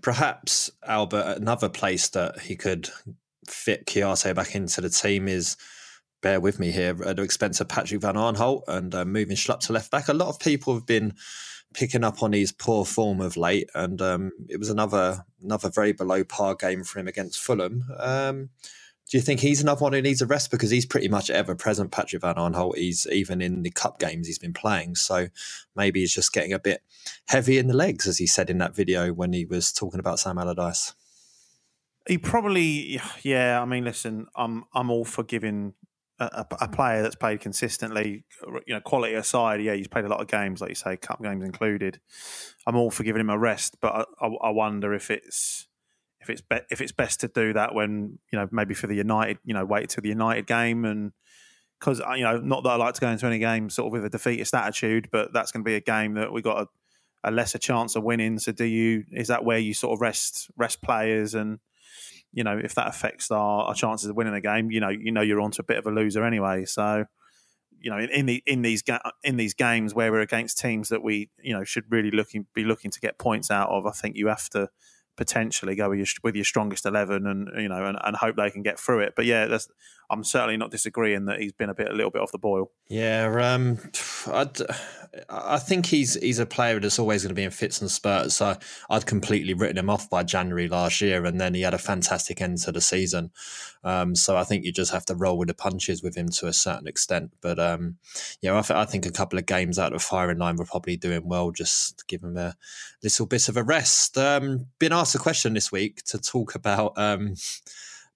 [0.00, 2.88] perhaps Albert, another place that he could
[3.46, 5.56] fit Kouyaté back into the team is
[6.22, 9.60] bear with me here at the expense of Patrick Van Aanholt and uh, moving Schlupp
[9.60, 10.08] to left back.
[10.08, 11.12] A lot of people have been
[11.74, 15.92] picking up on his poor form of late, and um, it was another another very
[15.92, 17.84] below par game for him against Fulham.
[17.98, 18.48] Um,
[19.14, 21.54] do you think he's another one who needs a rest because he's pretty much ever
[21.54, 22.76] present, Patrick Van Aanholt?
[22.76, 25.28] He's even in the cup games he's been playing, so
[25.76, 26.82] maybe he's just getting a bit
[27.26, 30.18] heavy in the legs, as he said in that video when he was talking about
[30.18, 30.94] Sam Allardyce.
[32.08, 33.62] He probably, yeah.
[33.62, 35.74] I mean, listen, I'm I'm all for giving
[36.18, 38.24] a, a, player that's played consistently,
[38.66, 41.22] you know, quality aside, yeah, he's played a lot of games, like you say, cup
[41.22, 42.00] games included.
[42.66, 45.68] I'm all for giving him a rest, but I, I, I wonder if it's
[46.24, 48.96] if it's be, if it's best to do that when you know maybe for the
[48.96, 51.12] United, you know, wait till the United game and
[51.78, 53.92] because uh, you know, not that I like to go into any game sort of
[53.92, 56.66] with a defeatist attitude, but that's going to be a game that we got a,
[57.24, 58.38] a lesser chance of winning.
[58.38, 61.58] So, do you is that where you sort of rest rest players and
[62.32, 65.12] you know, if that affects our, our chances of winning a game, you know, you
[65.12, 66.64] know, you're onto a bit of a loser anyway.
[66.64, 67.04] So,
[67.80, 70.88] you know, in, in the in these ga- in these games where we're against teams
[70.88, 73.92] that we you know should really looking be looking to get points out of, I
[73.92, 74.70] think you have to
[75.16, 78.50] potentially go with your, with your strongest eleven and you know and, and hope they
[78.50, 79.14] can get through it.
[79.16, 79.46] But yeah,
[80.10, 82.70] I'm certainly not disagreeing that he's been a bit a little bit off the boil.
[82.88, 83.78] Yeah, um,
[84.26, 84.58] I'd,
[85.28, 88.34] I think he's he's a player that's always going to be in fits and spurts.
[88.34, 88.56] So
[88.90, 92.40] I'd completely written him off by January last year, and then he had a fantastic
[92.40, 93.30] end to the season.
[93.84, 96.46] Um, so I think you just have to roll with the punches with him to
[96.46, 97.32] a certain extent.
[97.40, 97.96] But um,
[98.40, 100.96] yeah, I, th- I, think a couple of games out of firing line were probably
[100.96, 101.50] doing well.
[101.50, 102.56] Just give him a
[103.02, 104.16] little bit of a rest.
[104.16, 106.92] Um, been a question this week to talk about.
[106.96, 107.34] Um,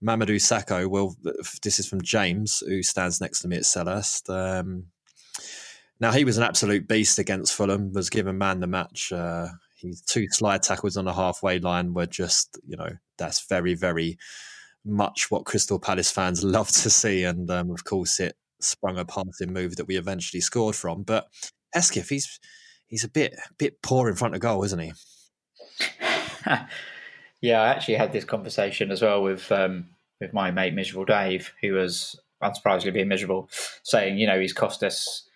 [0.02, 0.86] Mamadou Sakho.
[0.86, 1.16] Well,
[1.62, 4.30] this is from James, who stands next to me at Selhurst.
[4.30, 4.86] Um,
[6.00, 7.92] now he was an absolute beast against Fulham.
[7.92, 9.12] Was given man the match.
[9.12, 13.74] Uh, he two slide tackles on the halfway line were just, you know, that's very,
[13.74, 14.18] very
[14.84, 17.24] much what Crystal Palace fans love to see.
[17.24, 21.02] And um, of course, it sprung a passing move that we eventually scored from.
[21.02, 21.28] But
[21.74, 22.38] Hesketh, he's
[22.86, 24.92] he's a bit bit poor in front of goal, isn't he?
[27.40, 29.86] yeah, I actually had this conversation as well with um,
[30.20, 33.48] with my mate Miserable Dave, who was unsurprisingly being miserable,
[33.82, 35.28] saying, you know, he's cost us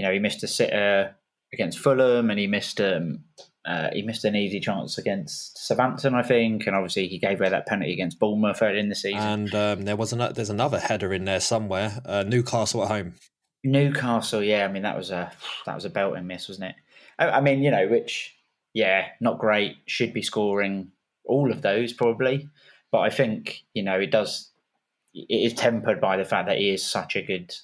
[0.00, 1.14] you know, he missed a sitter
[1.52, 3.24] against Fulham, and he missed um,
[3.66, 7.50] uh, he missed an easy chance against Southampton, I think, and obviously he gave away
[7.50, 9.20] that penalty against Bournemouth early in the season.
[9.20, 12.00] And um, there was an, there's another header in there somewhere.
[12.06, 13.14] Uh, Newcastle at home.
[13.62, 15.30] Newcastle, yeah, I mean that was a
[15.66, 16.76] that was a belting miss, wasn't it?
[17.18, 18.34] I, I mean, you know, which
[18.74, 19.76] yeah, not great.
[19.86, 20.92] Should be scoring
[21.24, 22.48] all of those probably,
[22.90, 24.50] but I think you know it does.
[25.12, 27.54] It is tempered by the fact that he is such a good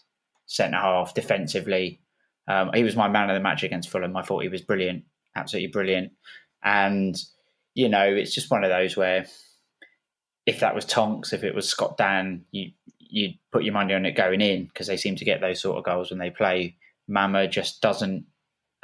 [0.47, 2.01] centre half defensively
[2.49, 4.17] um, he was my man of the match against Fulham.
[4.17, 6.13] I thought he was brilliant, absolutely brilliant.
[6.63, 7.17] And
[7.75, 9.27] you know, it's just one of those where
[10.47, 14.07] if that was Tonks, if it was Scott Dann, you you'd put your money on
[14.07, 16.77] it going in because they seem to get those sort of goals when they play.
[17.09, 18.25] Mama just doesn't.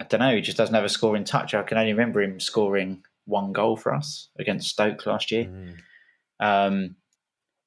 [0.01, 0.35] I don't know.
[0.35, 1.55] He just doesn't have a scoring touch.
[1.55, 5.45] I can only remember him scoring one goal for us against Stoke last year.
[5.45, 5.77] Mm.
[6.41, 6.97] Um,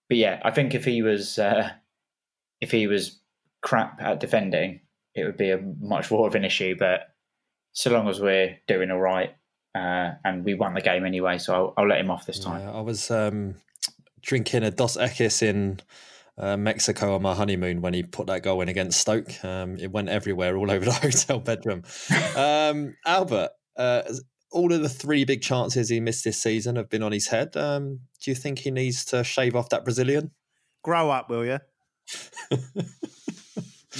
[0.09, 1.71] but yeah, I think if he was uh,
[2.61, 3.19] if he was
[3.61, 4.81] crap at defending,
[5.13, 6.75] it would be a much more of an issue.
[6.77, 7.15] But
[7.71, 9.35] so long as we're doing all right,
[9.73, 12.61] uh, and we won the game anyway, so I'll, I'll let him off this time.
[12.61, 13.55] Yeah, I was um,
[14.21, 15.79] drinking a Dos Equis in
[16.37, 19.43] uh, Mexico on my honeymoon when he put that goal in against Stoke.
[19.43, 21.83] Um, it went everywhere, all over the hotel bedroom.
[22.35, 24.01] um, Albert, uh,
[24.51, 27.55] all of the three big chances he missed this season have been on his head.
[27.57, 30.31] Um, do you think he needs to shave off that Brazilian?
[30.83, 31.59] Grow up, will you?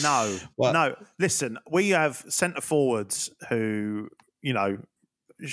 [0.02, 0.74] No, what?
[0.74, 0.95] no.
[1.19, 4.10] Listen, we have centre forwards who
[4.41, 4.78] you know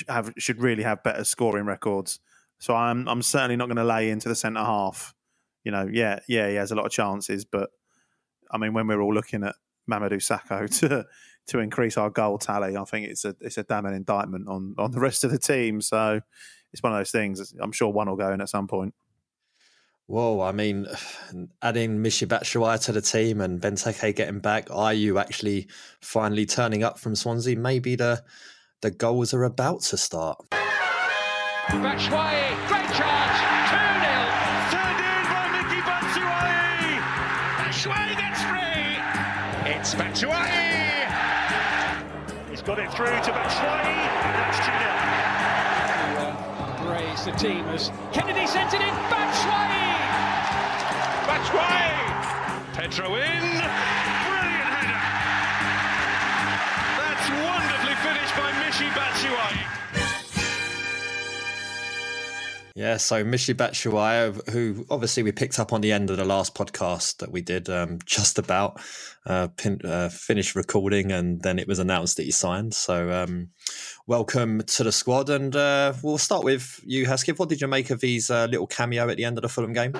[0.08, 2.20] have should really have better scoring records.
[2.58, 5.14] So I'm I'm certainly not going to lay into the centre half.
[5.64, 7.70] You know, yeah, yeah, he has a lot of chances, but
[8.50, 9.54] I mean, when we're all looking at
[9.90, 11.06] Mamadou Sakho to
[11.48, 14.90] to increase our goal tally, I think it's a it's a damning indictment on on
[14.92, 15.80] the rest of the team.
[15.80, 16.20] So
[16.72, 17.54] it's one of those things.
[17.60, 18.94] I'm sure one will go in at some point.
[20.06, 20.86] Whoa, I mean,
[21.62, 25.68] adding Michy Batshuayi to the team and Benteke getting back, are you actually
[26.00, 27.56] finally turning up from Swansea?
[27.56, 28.22] Maybe the
[28.82, 30.38] the goals are about to start.
[31.68, 33.81] Batshuayi, great charge,
[40.22, 41.10] Batshuayi.
[42.50, 44.70] He's got it through to Batshuayi, and that's 2
[46.86, 46.94] 0.
[46.94, 48.94] Raise the team as Kenedy sent it in.
[49.10, 49.98] Batshuayi
[51.26, 52.74] Batshuayi!
[52.74, 53.42] Pedro in.
[53.42, 55.02] Brilliant header.
[57.02, 59.81] That's wonderfully finished by Michy Batshuayi.
[62.74, 66.54] Yeah, so Michy Batshuayi, who obviously we picked up on the end of the last
[66.54, 68.80] podcast that we did, um, just about
[69.26, 72.72] uh, pin, uh, finished recording, and then it was announced that he signed.
[72.72, 73.50] So, um,
[74.06, 77.38] welcome to the squad, and uh, we'll start with you, Hesketh.
[77.38, 79.74] What did you make of his uh, little cameo at the end of the Fulham
[79.74, 79.92] game?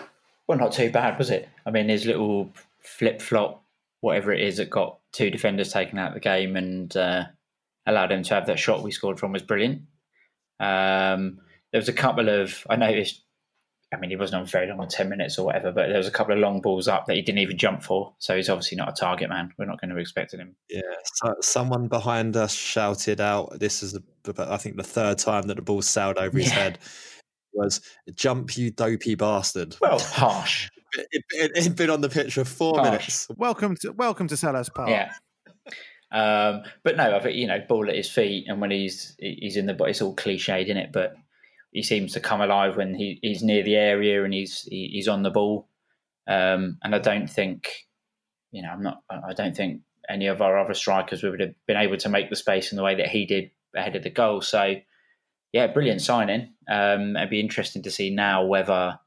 [0.49, 1.51] Well, not too bad, was it?
[1.67, 3.63] I mean, his little flip flop,
[4.01, 7.25] whatever it is, that got two defenders taken out of the game and uh,
[7.85, 9.83] allowed him to have that shot we scored from was brilliant.
[10.59, 11.41] Um,
[11.73, 13.23] there was a couple of I noticed.
[13.95, 16.09] I mean, he wasn't on very long, on ten minutes or whatever, but there was
[16.09, 18.15] a couple of long balls up that he didn't even jump for.
[18.19, 19.53] So he's obviously not a target man.
[19.59, 20.57] We're not going to be expecting him.
[20.71, 23.59] Yeah, so someone behind us shouted out.
[23.61, 24.03] This is, the,
[24.51, 26.55] I think, the third time that the ball sailed over his yeah.
[26.55, 26.79] head.
[27.53, 27.83] Was
[28.15, 29.77] jump, you dopey bastard.
[29.79, 30.71] Well, harsh.
[30.95, 32.87] it, had it, been on the pitch for four harsh.
[32.87, 33.29] minutes.
[33.37, 34.89] Welcome to welcome to Selhurst Park.
[34.89, 35.13] Yeah.
[36.11, 39.59] Um, but no, I think you know, ball at his feet, and when he's he's
[39.59, 41.15] in the, it's all cliched in it, but
[41.73, 45.09] he seems to come alive when he, he's near the area and he's he, he's
[45.09, 45.69] on the ball.
[46.29, 47.87] Um, and I don't think,
[48.53, 49.03] you know, I'm not.
[49.11, 52.37] I don't think any of our other strikers would have been able to make the
[52.37, 54.43] space in the way that he did ahead of the goal.
[54.43, 54.77] So,
[55.53, 56.53] yeah, brilliant signing.
[56.71, 58.99] Um, it'd be interesting to see now whether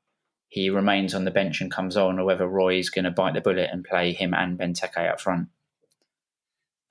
[0.49, 3.41] he remains on the bench and comes on, or whether Roy's going to bite the
[3.41, 5.49] bullet and play him and Benteke up front.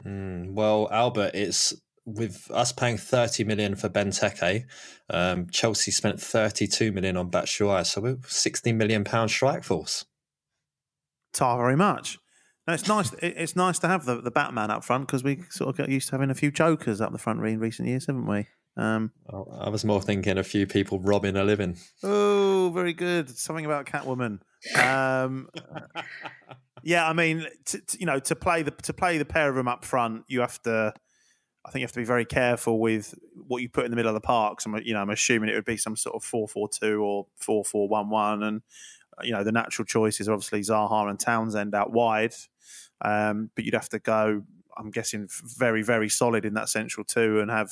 [0.05, 1.75] Mm, well, Albert, it's
[2.07, 4.65] with us paying 30 million for Benteke,
[5.11, 10.05] um, Chelsea spent 32 million on Batshuayi, so we're 60 million pound strike force.
[11.33, 12.19] Tar very much.
[12.67, 13.13] No, it's nice.
[13.21, 16.09] It's nice to have the, the Batman up front because we sort of got used
[16.09, 18.47] to having a few jokers up the front in recent years, haven't we?
[18.77, 19.13] Um,
[19.63, 21.77] I was more thinking a few people robbing a living.
[22.03, 23.29] Oh, very good.
[23.31, 24.41] Something about Catwoman.
[24.77, 25.49] Um,
[26.83, 29.57] yeah, I mean, to, to, you know, to play the to play the pair of
[29.57, 30.93] them up front, you have to
[31.65, 33.15] I think you have to be very careful with
[33.47, 34.61] what you put in the middle of the park.
[34.61, 38.43] So I'm, you know, I'm assuming it would be some sort of four-four-two or four-four-one-one,
[38.43, 38.63] and
[39.23, 42.35] you know, the natural choice is obviously Zaha and Townsend out wide.
[43.01, 44.43] Um, but you'd have to go,
[44.77, 47.71] I'm guessing, very, very solid in that central two, and have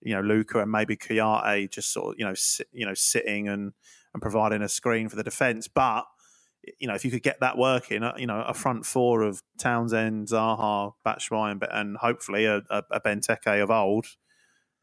[0.00, 2.34] you know Luka and maybe Kouyaté just sort of you know
[2.72, 3.72] you know sitting and
[4.14, 6.04] and providing a screen for the defence, but
[6.78, 9.42] you know, if you could get that working, uh, you know, a front four of
[9.58, 14.06] Townsend, Zaha, Batshuayi, and, and hopefully a, a, a Benteke of old,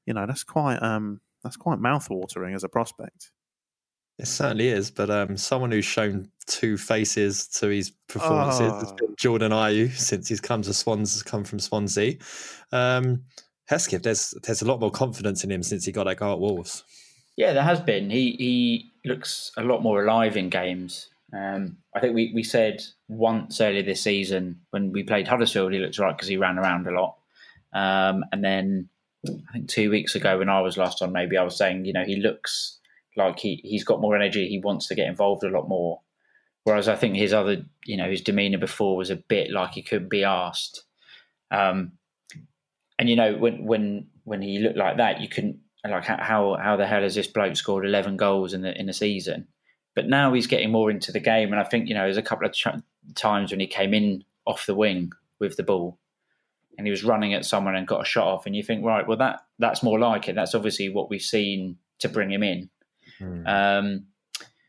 [0.05, 3.31] you know, that's quite um, that's quite mouthwatering as a prospect.
[4.17, 8.79] It certainly is, but um, someone who's shown two faces to his performances oh.
[8.79, 12.17] has been Jordan Ayew since he's come to Swans, come from Swansea.
[12.73, 13.23] Um,
[13.69, 16.39] Hesketh, there's there's a lot more confidence in him since he got that goal at
[16.39, 16.83] Wolves.
[17.37, 18.09] Yeah, there has been.
[18.09, 21.07] He he looks a lot more alive in games.
[21.33, 25.79] Um, I think we, we said once earlier this season when we played Huddersfield, he
[25.79, 27.17] looked right because he ran around a lot.
[27.73, 28.89] Um, and then
[29.27, 31.93] I think two weeks ago when I was last on, maybe I was saying, you
[31.93, 32.79] know, he looks
[33.15, 34.47] like he, he's got more energy.
[34.47, 36.01] He wants to get involved a lot more.
[36.63, 39.81] Whereas I think his other, you know, his demeanour before was a bit like he
[39.81, 40.83] couldn't be asked.
[41.51, 41.93] Um,
[42.97, 46.75] and you know, when when when he looked like that, you couldn't like how how
[46.75, 49.47] the hell has this bloke scored eleven goals in the in a season?
[49.95, 52.21] But now he's getting more into the game, and I think you know there's a
[52.21, 52.55] couple of
[53.15, 55.97] times when he came in off the wing with the ball,
[56.77, 59.07] and he was running at someone and got a shot off, and you think, right,
[59.07, 60.35] well that that's more like it.
[60.35, 62.69] That's obviously what we've seen to bring him in.
[63.17, 63.47] Hmm.
[63.47, 64.05] Um,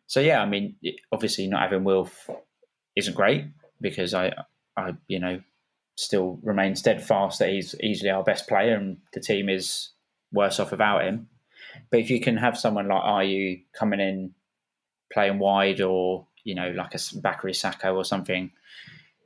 [0.07, 0.75] so yeah, I mean,
[1.13, 2.29] obviously not having Wilf
[2.97, 3.45] isn't great
[3.81, 4.33] because I,
[4.77, 5.41] I you know,
[5.95, 9.91] still remain steadfast that he's easily our best player, and the team is
[10.33, 11.29] worse off without him.
[11.91, 14.35] But if you can have someone like Ayew coming in
[15.13, 18.51] playing wide or you know like a Bakary Sako or something,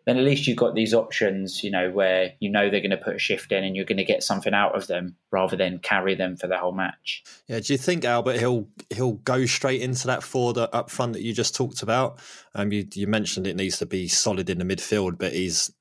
[0.06, 2.96] then at least you've got these options, you know, where you know they're going to
[2.96, 5.78] put a shift in and you're going to get something out of them rather than
[5.78, 7.22] carry them for the whole match.
[7.48, 11.22] Yeah, do you think Albert he'll he'll go straight into that forward up front that
[11.22, 12.18] you just talked about?
[12.54, 15.72] Um, you you mentioned it needs to be solid in the midfield, but he's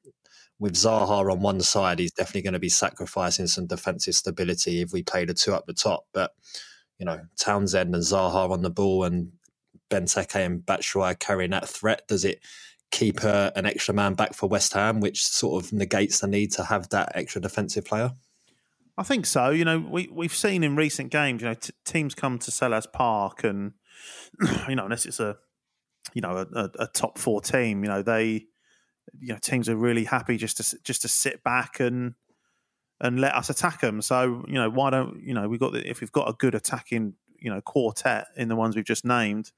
[0.60, 4.94] with Zaha on one side, he's definitely going to be sacrificing some defensive stability if
[4.94, 6.06] we play the two up the top.
[6.14, 6.32] But
[6.98, 9.34] you know, Townsend and Zaha on the ball and
[9.94, 12.08] Benteke and Batshuayi carrying that threat?
[12.08, 12.42] Does it
[12.92, 16.52] keep uh, an extra man back for West Ham, which sort of negates the need
[16.54, 18.12] to have that extra defensive player?
[18.98, 19.50] I think so.
[19.50, 22.92] You know, we we've seen in recent games, you know, t- teams come to Selhurst
[22.94, 23.74] Park, and
[24.70, 25.38] you know, unless it's a
[26.14, 28.46] you know a, a, top four team, you know, they
[29.20, 32.14] you know teams are really happy just to just to sit back and
[33.02, 34.02] and let us attack them.
[34.02, 36.54] So you know, why don't you know we've got the, if we've got a good
[36.54, 39.52] attacking you know quartet in the ones we've just named,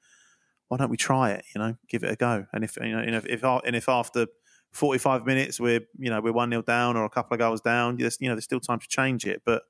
[0.68, 1.46] why don't we try it?
[1.54, 2.46] You know, give it a go.
[2.54, 4.28] And if you know, if, if and if after
[4.72, 7.98] 45 minutes we're you know we're one 0 down or a couple of goals down,
[7.98, 9.42] there's you know there's still time to change it.
[9.46, 9.64] But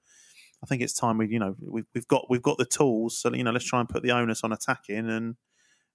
[0.63, 3.17] I think it's time we, you know, we've we've got we've got the tools.
[3.17, 5.35] So you know, let's try and put the onus on attacking and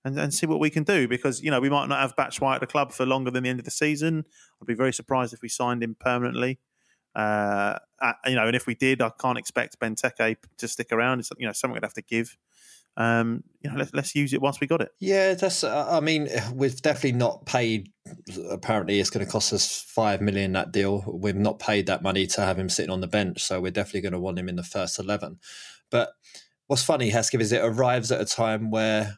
[0.04, 2.54] and, and see what we can do because you know we might not have Batshuayi
[2.54, 4.24] at the club for longer than the end of the season.
[4.60, 6.58] I'd be very surprised if we signed him permanently.
[7.14, 11.20] Uh, uh, you know, and if we did, I can't expect Benteke to stick around.
[11.20, 12.36] It's you know something we'd have to give.
[13.00, 14.90] Um, you know, let's let's use it once we got it.
[15.00, 15.64] Yeah, that's.
[15.64, 17.90] Uh, I mean, we've definitely not paid.
[18.50, 21.02] Apparently, it's going to cost us five million that deal.
[21.06, 24.02] We've not paid that money to have him sitting on the bench, so we're definitely
[24.02, 25.38] going to want him in the first eleven.
[25.90, 26.10] But
[26.66, 29.16] what's funny, Hesketh, is it arrives at a time where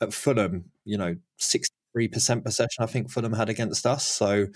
[0.00, 2.82] at Fulham, you know, sixty three percent possession.
[2.82, 4.48] I think Fulham had against us, so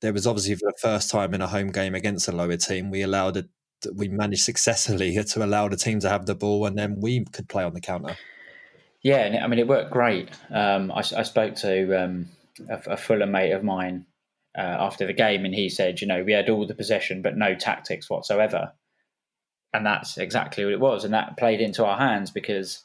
[0.00, 2.90] there was obviously for the first time in a home game against a lower team,
[2.90, 3.36] we allowed
[3.94, 7.48] We managed successfully to allow the team to have the ball, and then we could
[7.48, 8.16] play on the counter.
[9.02, 10.28] Yeah, I mean, it worked great.
[10.50, 12.28] Um, I, I, spoke to um,
[12.68, 14.04] a, a Fulham mate of mine
[14.56, 17.36] uh, after the game, and he said, you know, we had all the possession, but
[17.36, 18.72] no tactics whatsoever.
[19.72, 21.04] And that's exactly what it was.
[21.04, 22.84] And that played into our hands because,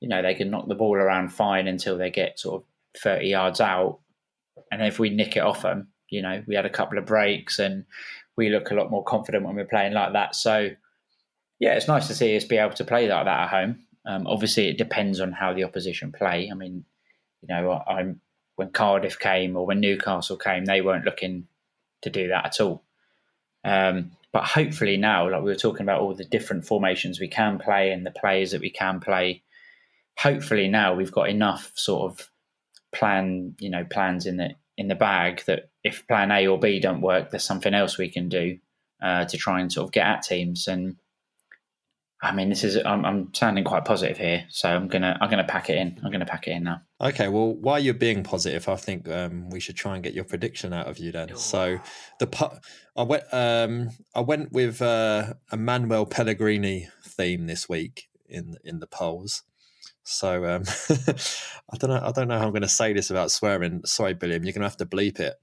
[0.00, 3.28] you know, they can knock the ball around fine until they get sort of 30
[3.28, 4.00] yards out.
[4.70, 7.58] And if we nick it off them, you know, we had a couple of breaks
[7.58, 7.86] and
[8.36, 10.34] we look a lot more confident when we're playing like that.
[10.34, 10.70] So,
[11.58, 13.80] yeah, it's nice to see us be able to play like that at home.
[14.04, 16.48] Um, obviously, it depends on how the opposition play.
[16.50, 16.84] I mean,
[17.40, 18.20] you know, I'm
[18.56, 21.46] when Cardiff came or when Newcastle came, they weren't looking
[22.02, 22.82] to do that at all.
[23.64, 27.58] Um, but hopefully now, like we were talking about all the different formations we can
[27.58, 29.42] play and the players that we can play,
[30.18, 32.30] hopefully now we've got enough sort of
[32.92, 36.80] plan, you know, plans in the in the bag that if plan A or B
[36.80, 38.58] don't work, there's something else we can do
[39.02, 40.68] uh, to try and sort of get at teams.
[40.68, 40.96] And
[42.22, 45.44] I mean, this is I'm, I'm, sounding quite positive here, so I'm gonna I'm gonna
[45.44, 46.00] pack it in.
[46.04, 46.82] I'm gonna pack it in now.
[47.00, 50.24] Okay, well, while you're being positive, I think um, we should try and get your
[50.24, 51.36] prediction out of you then.
[51.36, 51.80] So
[52.20, 52.60] the
[52.96, 58.78] I went um, I went with uh, a Manuel Pellegrini theme this week in in
[58.78, 59.42] the polls.
[60.04, 60.64] So um,
[61.72, 62.00] I don't know.
[62.02, 63.82] I don't know how I'm going to say this without swearing.
[63.84, 64.44] Sorry, Billiam.
[64.44, 65.34] You're going to have to bleep it.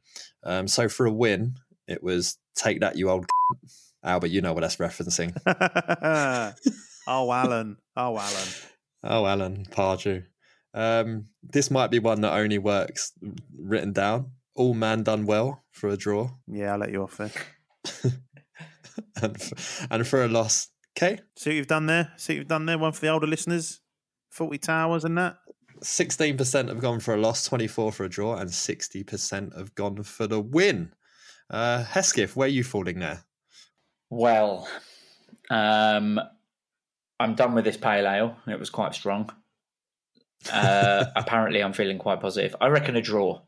[0.43, 1.56] Um, so for a win,
[1.88, 3.26] it was take that, you old
[4.04, 4.28] Albert.
[4.28, 5.36] You know what that's referencing.
[7.08, 7.78] oh, Alan.
[7.95, 8.47] Oh, Alan.
[9.04, 10.24] Oh, Alan Pardew.
[10.74, 13.14] Um, this might be one that only works
[13.58, 14.32] written down.
[14.56, 16.32] All man done well for a draw.
[16.47, 17.32] Yeah, I'll let you off there.
[19.22, 19.56] and, for,
[19.89, 21.20] and for a loss, okay.
[21.38, 22.12] See what you've done there.
[22.18, 22.78] See what you've done there.
[22.78, 23.80] One for the older listeners.
[24.34, 25.38] Fawlty Towers and that.
[25.82, 30.28] 16% have gone for a loss, 24 for a draw, and 60% have gone for
[30.28, 30.94] the win.
[31.50, 33.24] Uh, Hesketh, where are you falling there?
[34.10, 34.68] Well,
[35.50, 36.20] um,
[37.20, 38.38] I'm done with this pale ale.
[38.48, 39.32] It was quite strong.
[40.52, 42.56] Uh, apparently, I'm feeling quite positive.
[42.60, 43.42] I reckon a draw.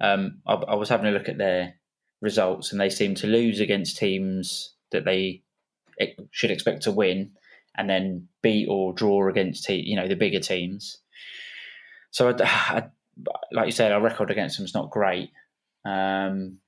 [0.00, 1.74] Um, I, I, was having a look at their
[2.20, 5.42] results, and they seem to lose against teams that they
[6.30, 7.32] should expect to win,
[7.76, 10.98] and then beat or draw against te- you know the bigger teams.
[12.10, 12.84] So, I, I,
[13.52, 15.30] like you said, our record against them is not great.
[15.84, 16.58] Um,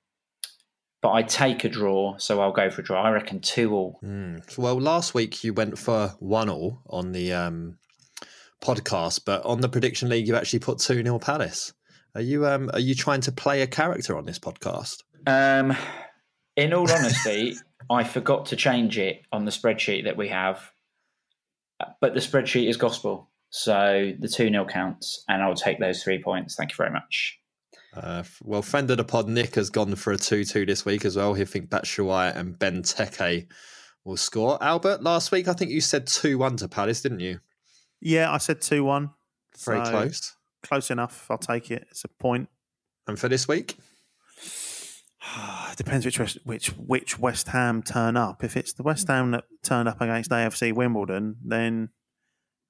[1.00, 3.02] but I take a draw, so I'll go for a draw.
[3.02, 4.00] I reckon two all.
[4.04, 4.58] Mm.
[4.58, 7.78] Well, last week you went for one all on the um,
[8.60, 11.72] podcast, but on the prediction league you actually put two 0 Palace.
[12.14, 15.02] Are you um, are you trying to play a character on this podcast?
[15.26, 15.76] Um,
[16.56, 17.56] in all honesty,
[17.90, 20.72] I forgot to change it on the spreadsheet that we have
[22.00, 23.30] but the spreadsheet is gospel.
[23.50, 26.54] So the 2 0 counts, and I'll take those three points.
[26.54, 27.38] Thank you very much.
[27.94, 31.04] Uh, well, friend of the pod, Nick, has gone for a 2 2 this week
[31.04, 31.34] as well.
[31.34, 33.46] He think Batshuayi and Benteke
[34.04, 34.62] will score.
[34.62, 37.40] Albert, last week I think you said 2 1 to Palace, didn't you?
[38.00, 39.10] Yeah, I said 2 1.
[39.64, 40.36] Very so close.
[40.62, 41.26] Close enough.
[41.30, 41.86] I'll take it.
[41.90, 42.48] It's a point.
[43.06, 43.78] And for this week?
[45.70, 48.44] it depends which West, which which West Ham turn up.
[48.44, 49.14] If it's the West mm.
[49.14, 51.90] Ham that turn up against AFC Wimbledon, then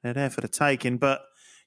[0.02, 0.98] they're there for the taking.
[0.98, 1.22] But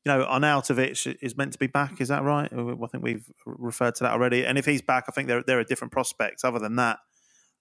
[0.05, 2.01] you know, Arnautovic is meant to be back.
[2.01, 2.51] Is that right?
[2.51, 4.45] I think we've referred to that already.
[4.45, 6.43] And if he's back, I think there there are different prospects.
[6.43, 6.99] Other than that,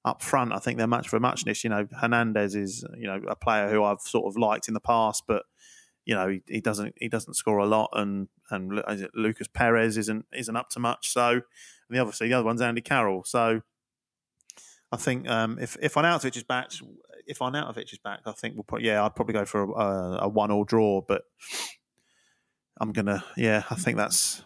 [0.04, 1.64] up front, I think they're much for muchness.
[1.64, 4.80] You know, Hernandez is you know a player who I've sort of liked in the
[4.80, 5.42] past, but
[6.04, 8.82] you know he, he doesn't he doesn't score a lot, and and
[9.14, 11.12] Lucas Perez isn't isn't up to much.
[11.12, 11.42] So and
[11.90, 13.24] the obviously the other one's Andy Carroll.
[13.24, 13.62] So
[14.92, 16.70] I think um, if if Arnautovic is back,
[17.26, 20.28] if Arnautovic is back, I think we'll probably yeah, I'd probably go for a, a
[20.28, 21.00] one all draw.
[21.00, 21.22] But
[22.80, 24.42] I'm gonna yeah, I think that's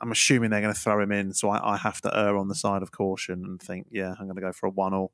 [0.00, 2.48] I'm assuming they're going to throw him in, so I, I, have to err on
[2.48, 5.12] the side of caution and think yeah, I'm going to go for a one all.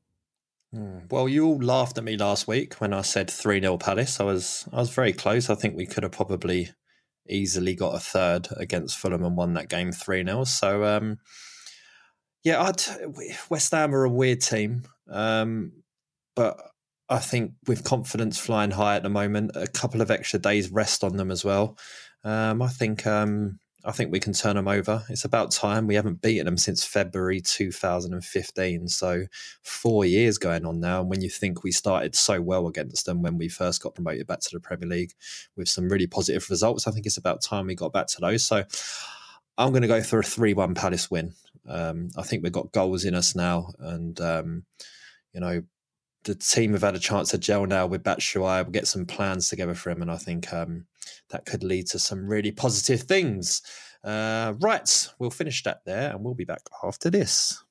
[0.76, 0.98] Hmm.
[1.10, 4.20] Well, you all laughed at me last week when I said three 0 Palace.
[4.20, 5.48] I was I was very close.
[5.48, 6.68] I think we could have probably
[7.26, 10.44] easily got a third against Fulham and won that game 3 0.
[10.44, 11.16] So, um,
[12.44, 12.82] yeah, I'd,
[13.48, 14.82] West Ham are a weird team.
[15.10, 15.72] Um,
[16.34, 16.60] but
[17.08, 21.02] I think with confidence flying high at the moment, a couple of extra days rest
[21.02, 21.78] on them as well.
[22.22, 25.04] Um, I think um, I think we can turn them over.
[25.08, 25.86] It's about time.
[25.86, 29.26] We haven't beaten them since February 2015, so
[29.62, 31.00] four years going on now.
[31.00, 34.26] And when you think we started so well against them when we first got promoted
[34.26, 35.12] back to the Premier League
[35.56, 38.44] with some really positive results, I think it's about time we got back to those.
[38.44, 38.64] So
[39.56, 41.34] I'm going to go for a 3 1 Palace win.
[41.68, 43.68] Um, I think we've got goals in us now.
[43.78, 44.64] And, um,
[45.32, 45.62] you know,
[46.26, 48.64] the team have had a chance to gel now with Batshuayi.
[48.64, 50.02] We'll get some plans together for him.
[50.02, 50.86] And I think um,
[51.30, 53.62] that could lead to some really positive things.
[54.04, 57.62] Uh, right, we'll finish that there and we'll be back after this.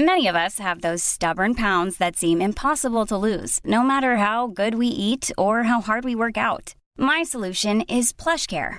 [0.00, 4.46] Many of us have those stubborn pounds that seem impossible to lose, no matter how
[4.46, 6.76] good we eat or how hard we work out.
[6.96, 8.78] My solution is PlushCare.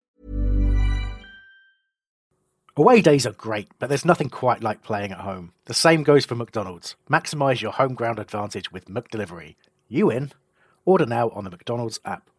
[2.77, 5.51] Away days are great, but there's nothing quite like playing at home.
[5.65, 6.95] The same goes for McDonald's.
[7.09, 9.55] Maximise your home ground advantage with McDelivery.
[9.89, 10.31] You in?
[10.85, 12.29] Order now on the McDonald's app.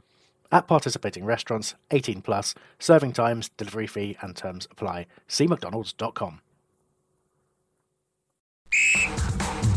[0.50, 5.04] At participating restaurants, 18 plus, serving times, delivery fee, and terms apply.
[5.28, 6.40] See McDonald's.com.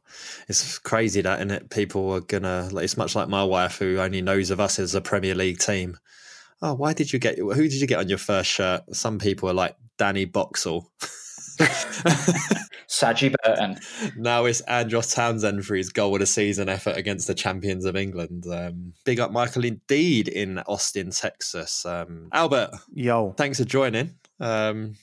[0.48, 1.72] it's crazy that, isn't it?
[1.72, 2.70] People are gonna.
[2.72, 5.58] Like, it's much like my wife, who only knows of us as a Premier League
[5.58, 5.98] team.
[6.62, 7.40] Oh, why did you get?
[7.40, 8.84] Who did you get on your first shirt?
[8.96, 10.92] Some people are like Danny Boxall.
[12.88, 13.80] Sagi Burton.
[14.16, 17.96] now it's Andros Townsend for his goal of the season effort against the champions of
[17.96, 18.46] England.
[18.46, 21.84] Um, big up Michael indeed in Austin, Texas.
[21.84, 24.12] Um, Albert, yo, thanks for joining.
[24.40, 24.96] Um,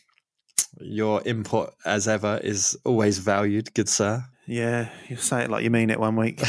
[0.82, 4.24] your input, as ever, is always valued, good sir.
[4.46, 6.42] Yeah, you say it like you mean it one week.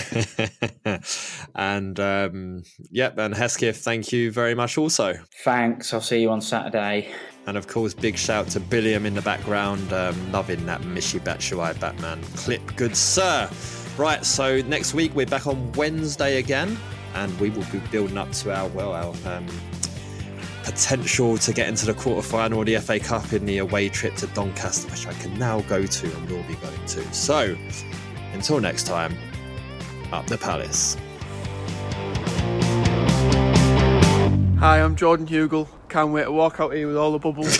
[1.55, 5.15] and um, yep, and Hesketh, thank you very much also.
[5.43, 5.93] Thanks.
[5.93, 7.13] I'll see you on Saturday.
[7.45, 11.79] And of course, big shout to Billiam in the background, um, loving that Michy Batshuayi
[11.79, 12.61] Batman clip.
[12.75, 13.49] Good sir.
[13.97, 16.79] Right, so next week we're back on Wednesday again,
[17.13, 19.45] and we will be building up to our well, our um,
[20.63, 24.27] potential to get into the quarterfinal of the FA Cup in the away trip to
[24.27, 27.13] Doncaster, which I can now go to and will be going to.
[27.13, 27.55] So,
[28.33, 29.15] until next time,
[30.11, 30.97] up the Palace.
[34.59, 35.67] Hi, I'm Jordan Hugel.
[35.89, 37.59] Can't wait to walk out here with all the bubbles.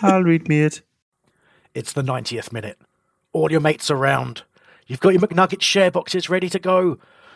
[0.02, 0.82] I'll read me it.
[1.74, 2.78] It's the 90th minute.
[3.32, 4.42] All your mates around.
[4.86, 6.98] You've got your McNugget share boxes ready to go.